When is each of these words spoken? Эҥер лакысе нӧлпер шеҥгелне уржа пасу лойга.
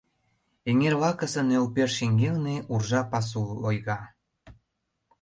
Эҥер 0.69 0.93
лакысе 1.01 1.41
нӧлпер 1.49 1.89
шеҥгелне 1.97 2.55
уржа 2.73 3.01
пасу 3.11 3.41
лойга. 3.61 3.99